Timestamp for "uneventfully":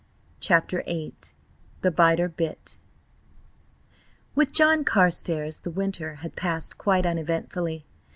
7.05-7.85